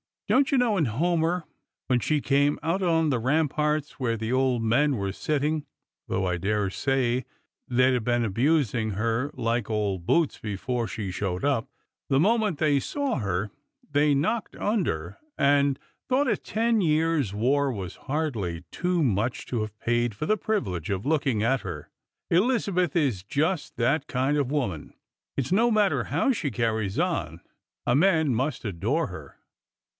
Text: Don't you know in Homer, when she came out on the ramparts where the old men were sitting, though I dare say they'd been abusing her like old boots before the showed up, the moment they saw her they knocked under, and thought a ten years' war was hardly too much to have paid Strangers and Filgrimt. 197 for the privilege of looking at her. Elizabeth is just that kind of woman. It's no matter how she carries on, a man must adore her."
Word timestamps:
Don't 0.27 0.49
you 0.51 0.57
know 0.57 0.77
in 0.77 0.85
Homer, 0.85 1.43
when 1.87 1.99
she 1.99 2.21
came 2.21 2.57
out 2.63 2.81
on 2.81 3.09
the 3.09 3.19
ramparts 3.19 3.99
where 3.99 4.15
the 4.15 4.31
old 4.31 4.63
men 4.63 4.95
were 4.95 5.11
sitting, 5.11 5.65
though 6.07 6.25
I 6.25 6.37
dare 6.37 6.69
say 6.71 7.25
they'd 7.67 8.01
been 8.03 8.23
abusing 8.23 8.91
her 8.91 9.29
like 9.33 9.69
old 9.69 10.07
boots 10.07 10.39
before 10.39 10.87
the 10.87 11.11
showed 11.11 11.43
up, 11.43 11.67
the 12.07 12.19
moment 12.19 12.57
they 12.59 12.79
saw 12.79 13.17
her 13.17 13.51
they 13.91 14.15
knocked 14.15 14.55
under, 14.55 15.17
and 15.37 15.77
thought 16.07 16.29
a 16.29 16.37
ten 16.37 16.79
years' 16.81 17.33
war 17.33 17.69
was 17.71 17.97
hardly 18.07 18.63
too 18.71 19.03
much 19.03 19.45
to 19.47 19.61
have 19.61 19.77
paid 19.81 20.13
Strangers 20.15 20.21
and 20.21 20.21
Filgrimt. 20.21 20.23
197 20.23 20.25
for 20.25 20.25
the 20.25 20.43
privilege 20.43 20.89
of 20.89 21.05
looking 21.05 21.43
at 21.43 21.61
her. 21.61 21.89
Elizabeth 22.31 22.95
is 22.95 23.21
just 23.21 23.75
that 23.75 24.07
kind 24.07 24.37
of 24.37 24.49
woman. 24.49 24.93
It's 25.37 25.51
no 25.51 25.69
matter 25.69 26.05
how 26.05 26.31
she 26.31 26.49
carries 26.49 26.97
on, 26.97 27.41
a 27.85 27.95
man 27.95 28.33
must 28.33 28.63
adore 28.65 29.07
her." 29.07 29.37